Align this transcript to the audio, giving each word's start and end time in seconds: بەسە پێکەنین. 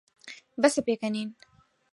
بەسە 0.61 0.81
پێکەنین. 0.87 1.29